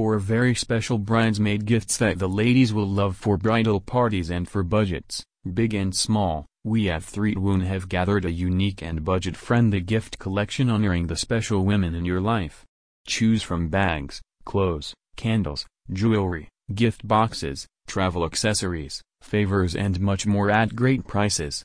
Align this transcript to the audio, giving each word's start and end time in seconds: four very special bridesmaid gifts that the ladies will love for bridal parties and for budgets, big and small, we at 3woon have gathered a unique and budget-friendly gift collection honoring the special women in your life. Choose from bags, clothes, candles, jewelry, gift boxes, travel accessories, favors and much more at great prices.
four 0.00 0.18
very 0.18 0.54
special 0.54 0.96
bridesmaid 0.96 1.66
gifts 1.66 1.98
that 1.98 2.18
the 2.18 2.26
ladies 2.26 2.72
will 2.72 2.88
love 2.88 3.14
for 3.14 3.36
bridal 3.36 3.78
parties 3.78 4.30
and 4.30 4.48
for 4.48 4.62
budgets, 4.62 5.22
big 5.52 5.74
and 5.74 5.94
small, 5.94 6.46
we 6.64 6.88
at 6.88 7.02
3woon 7.02 7.62
have 7.62 7.86
gathered 7.86 8.24
a 8.24 8.32
unique 8.48 8.80
and 8.80 9.04
budget-friendly 9.04 9.82
gift 9.82 10.18
collection 10.18 10.70
honoring 10.70 11.06
the 11.06 11.22
special 11.24 11.66
women 11.66 11.94
in 11.94 12.06
your 12.06 12.22
life. 12.34 12.64
Choose 13.06 13.42
from 13.42 13.68
bags, 13.68 14.22
clothes, 14.46 14.94
candles, 15.16 15.66
jewelry, 15.92 16.48
gift 16.74 17.06
boxes, 17.06 17.66
travel 17.86 18.24
accessories, 18.24 19.02
favors 19.20 19.76
and 19.76 20.00
much 20.00 20.26
more 20.26 20.50
at 20.50 20.74
great 20.74 21.06
prices. 21.06 21.58